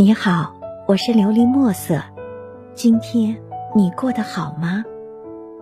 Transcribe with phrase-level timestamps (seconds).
[0.00, 0.54] 你好，
[0.88, 2.00] 我是琉璃墨色。
[2.72, 3.36] 今天
[3.76, 4.82] 你过得好吗？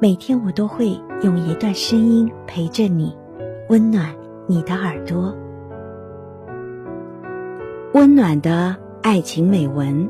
[0.00, 3.14] 每天我都会用一段声音陪着你，
[3.68, 4.08] 温暖
[4.46, 5.36] 你的耳朵。
[7.92, 10.08] 温暖的爱情美文。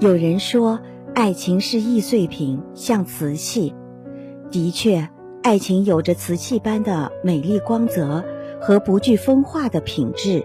[0.00, 0.78] 有人说，
[1.14, 3.74] 爱情是易碎品，像瓷器。
[4.50, 5.08] 的确，
[5.42, 8.22] 爱情有着瓷器般的美丽光泽
[8.60, 10.44] 和不惧风化的品质，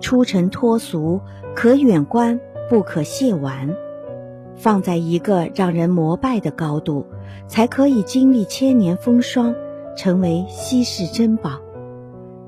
[0.00, 1.20] 出尘脱俗，
[1.54, 3.74] 可远观，不可亵玩。
[4.54, 7.06] 放在一个让人膜拜的高度，
[7.46, 9.54] 才可以经历千年风霜，
[9.96, 11.60] 成为稀世珍宝。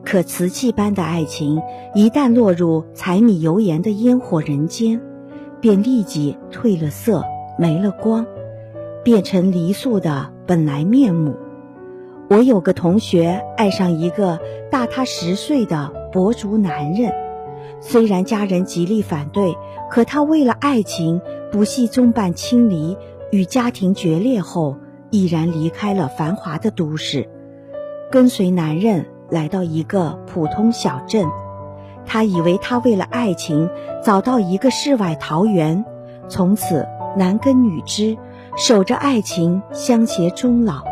[0.04, 1.60] 可瓷器般的爱情，
[1.94, 5.00] 一旦落入柴米油盐的烟火人间，
[5.60, 7.22] 便立即褪了色，
[7.58, 8.24] 没了光，
[9.04, 11.34] 变成离素的本来面目。
[12.30, 14.38] 我有个同学爱上一个
[14.70, 17.12] 大他十岁的博族男人，
[17.80, 19.54] 虽然家人极力反对，
[19.90, 22.96] 可他为了爱情不惜纵伴亲离，
[23.30, 24.76] 与家庭决裂后，
[25.10, 27.28] 毅然离开了繁华的都市，
[28.10, 29.06] 跟随男人。
[29.30, 31.26] 来到一个普通小镇，
[32.06, 33.68] 他以为他为了爱情
[34.02, 35.84] 找到一个世外桃源，
[36.30, 38.16] 从此男耕女织，
[38.56, 40.82] 守着爱情相携终老。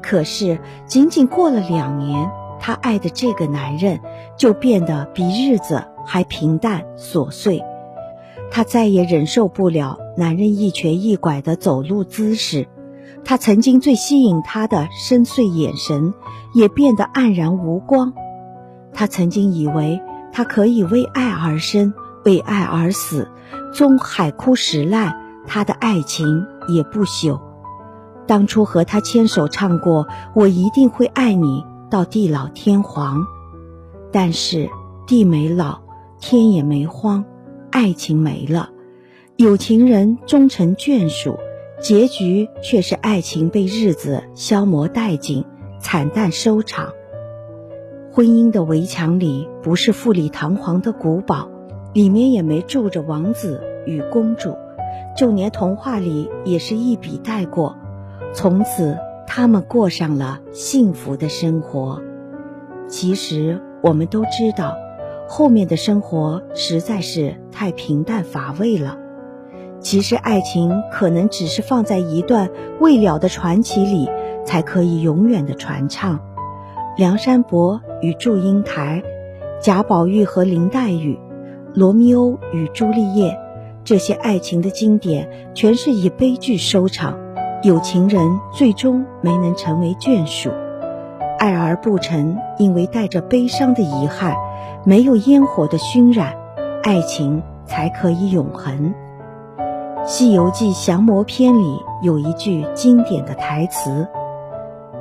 [0.00, 4.00] 可是仅仅过了两年，他爱的这个男人
[4.38, 7.62] 就变得比日子还平淡琐碎。
[8.50, 12.68] 他再也忍受不了男人一瘸一拐的走路姿势。
[13.24, 16.12] 他曾经最吸引他的深邃眼神，
[16.54, 18.12] 也变得黯然无光。
[18.92, 23.28] 他曾经以为他可以为爱而生，为爱而死，
[23.72, 27.40] 终海枯石烂，他的爱情也不朽。
[28.26, 33.26] 当初和他牵手唱过“我一定会爱你到地老天荒”，
[34.12, 34.70] 但是
[35.06, 35.80] 地没老，
[36.26, 37.26] 天也没荒，
[37.70, 38.70] 爱情没了，
[39.36, 41.38] 有情人终成眷属。
[41.82, 45.44] 结局却是爱情被日子消磨殆尽，
[45.78, 46.94] 惨淡收场。
[48.10, 51.50] 婚姻的围墙里不是富丽堂皇的古堡，
[51.92, 54.56] 里面也没住着王子与公主，
[55.14, 57.76] 就连童话里也是一笔带过。
[58.32, 58.96] 从此，
[59.26, 62.00] 他们过上了幸福的生活。
[62.88, 64.74] 其实，我们都知道，
[65.28, 68.98] 后面的生活实在是太平淡乏味了。
[69.80, 74.08] 其实，爱情可能只是放在一段未了的传奇里，
[74.44, 76.20] 才可以永远的传唱。
[76.96, 79.02] 梁山伯与祝英台，
[79.60, 81.18] 贾宝玉和林黛玉，
[81.74, 83.38] 罗密欧与朱丽叶，
[83.84, 87.18] 这些爱情的经典，全是以悲剧收场。
[87.62, 90.50] 有情人最终没能成为眷属，
[91.38, 94.34] 爱而不成，因为带着悲伤的遗憾，
[94.84, 96.34] 没有烟火的熏染，
[96.82, 98.94] 爱情才可以永恒。
[100.06, 104.06] 《西游记降魔篇》里有一句经典的台词：“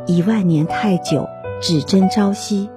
[0.07, 1.28] 一万年太久，
[1.62, 2.69] 只争朝夕。”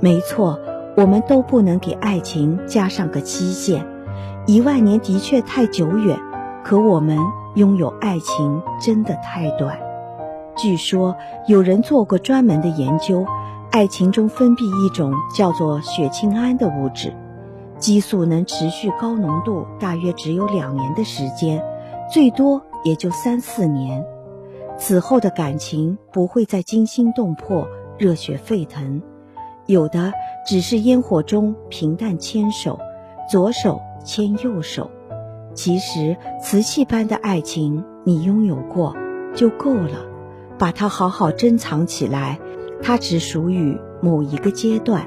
[0.00, 0.58] 没错，
[0.96, 3.86] 我们都不能给爱情加上个期限。
[4.46, 6.18] 一万年的确太久远，
[6.64, 7.16] 可我们
[7.54, 9.78] 拥有爱情真的太短。
[10.56, 11.16] 据说
[11.46, 13.24] 有人做过专门的研究，
[13.72, 17.16] 爱情中分泌一种叫做血清胺的物质。
[17.78, 21.64] 激素能持续高浓度，大约只有两年的时间，
[22.12, 24.04] 最多也就三四年。
[24.76, 27.66] 此后的感情不会再惊心动魄、
[27.96, 29.00] 热血沸腾，
[29.64, 30.12] 有的
[30.46, 32.78] 只是烟火中平淡牵手，
[33.30, 34.90] 左手牵右手。
[35.54, 38.94] 其实瓷器般的爱情，你拥有过
[39.34, 40.04] 就够了，
[40.58, 42.38] 把它好好珍藏起来，
[42.82, 45.06] 它只属于某一个阶段。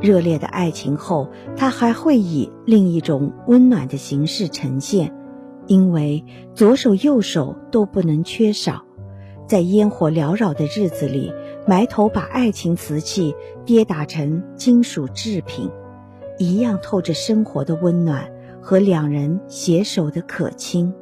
[0.00, 5.14] 热烈的爱情后，它还会以另一种温暖的形式呈现，
[5.66, 8.82] 因为左手右手都不能缺少。
[9.46, 11.32] 在烟火缭绕的日子里，
[11.66, 13.34] 埋头把爱情瓷器
[13.64, 15.70] 跌打成金属制品，
[16.38, 18.30] 一样透着生活的温暖
[18.60, 20.92] 和两人携手的可亲。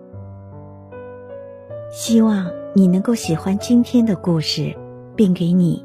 [1.93, 4.75] 希望你能够喜欢今天的故事，
[5.15, 5.85] 并给你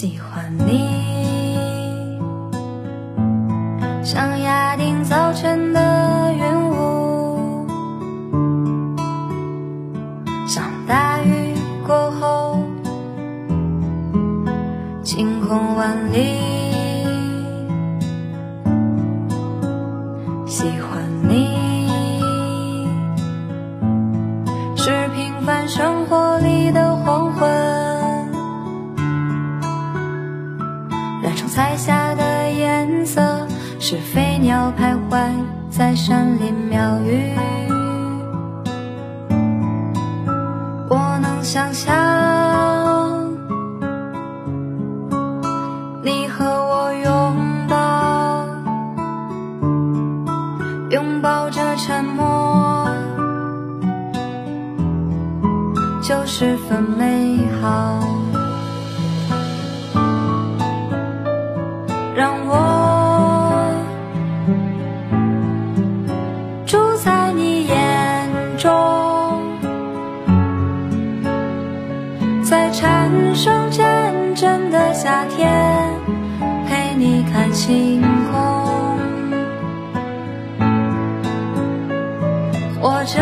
[0.00, 1.58] 喜欢你。
[4.04, 7.66] 像压定早晨的云雾。
[10.46, 11.52] 像大雨
[11.84, 12.62] 过后
[15.02, 16.47] 晴空万里
[31.38, 33.46] 染成彩霞的颜色。
[33.78, 35.30] 是飞鸟徘徊
[35.70, 37.32] 在山林庙宇，
[40.90, 41.94] 我能想象
[74.40, 75.50] 真的夏天，
[76.68, 78.00] 陪你看星
[78.30, 78.96] 空，
[82.80, 83.18] 或者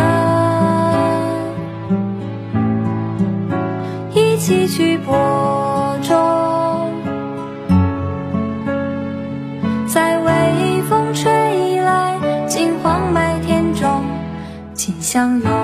[4.12, 6.92] 一起去播种，
[9.86, 14.04] 在微风吹来金黄麦田中，
[14.74, 15.55] 紧相拥。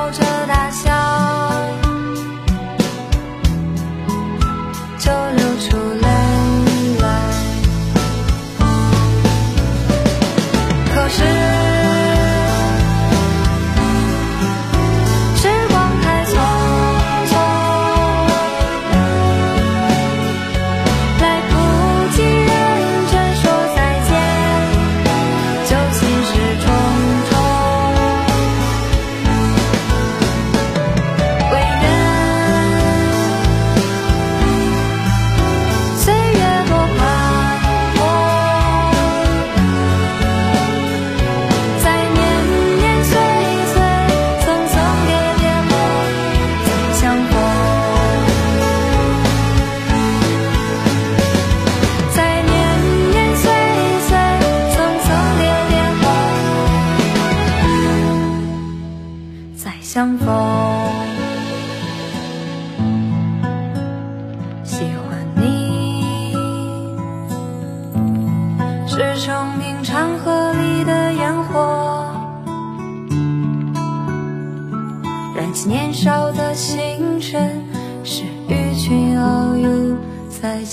[0.00, 0.89] 奔跑着大笑，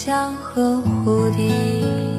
[0.07, 2.16] 江河湖底。